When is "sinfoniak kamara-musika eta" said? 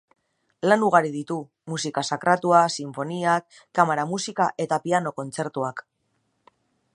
2.77-4.81